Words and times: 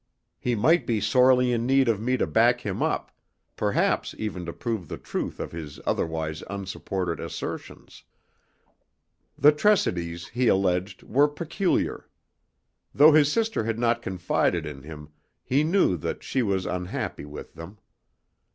He 0.39 0.55
might 0.55 0.87
be 0.87 0.99
sorely 0.99 1.51
in 1.53 1.67
need 1.67 1.87
of 1.87 2.01
me 2.01 2.17
to 2.17 2.25
back 2.25 2.61
him 2.61 2.81
up 2.81 3.11
perhaps 3.55 4.15
even 4.17 4.47
to 4.47 4.51
prove 4.51 4.87
the 4.87 4.97
truth 4.97 5.39
of 5.39 5.51
his 5.51 5.79
otherwise 5.85 6.41
unsupported 6.49 7.19
assertions. 7.19 8.03
The 9.37 9.51
Tressidys, 9.51 10.29
he 10.29 10.47
alleged, 10.47 11.03
were 11.03 11.27
peculiar. 11.27 12.09
Though 12.95 13.11
his 13.11 13.31
sister 13.31 13.63
had 13.65 13.77
not 13.77 14.01
confided 14.01 14.65
in 14.65 14.81
him, 14.81 15.09
he 15.43 15.63
knew 15.63 15.95
that 15.97 16.23
she 16.23 16.41
was 16.41 16.65
unhappy 16.65 17.25
with 17.25 17.53
them. 17.53 17.77